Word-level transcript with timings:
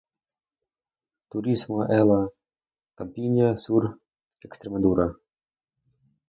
Turismo 1.31 1.79
e 1.97 1.99
la 2.11 2.21
Campiña 2.97 3.49
Sur 3.65 3.83
Extremadura 4.49 5.05